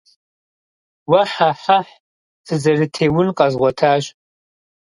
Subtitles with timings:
[1.09, 1.91] Уэ-хьэ-хьэхь!
[2.45, 4.03] Сызэрытеун къэзгъуэтащ.